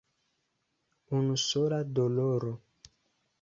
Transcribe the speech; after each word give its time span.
Unusola 1.17 1.79
doloro? 1.93 2.51